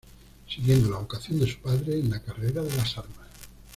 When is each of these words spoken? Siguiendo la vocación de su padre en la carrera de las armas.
Siguiendo 0.49 0.89
la 0.89 0.97
vocación 0.97 1.39
de 1.39 1.45
su 1.51 1.59
padre 1.59 1.99
en 1.99 2.09
la 2.09 2.19
carrera 2.23 2.63
de 2.63 2.75
las 2.75 2.97
armas. 2.97 3.27